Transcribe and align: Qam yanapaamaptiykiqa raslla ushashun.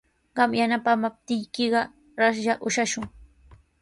Qam 0.37 0.55
yanapaamaptiykiqa 0.59 1.81
raslla 2.23 2.57
ushashun. 2.71 3.05